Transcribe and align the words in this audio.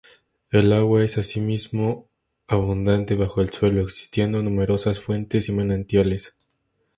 El 0.49 0.73
agua 0.73 1.03
es 1.03 1.19
asimismo 1.19 2.09
abundante 2.47 3.13
bajo 3.13 3.39
el 3.39 3.51
suelo, 3.53 3.83
existiendo 3.83 4.41
numerosas 4.41 4.99
fuentes 4.99 5.47
y 5.49 5.51
manantiales. 5.51 6.33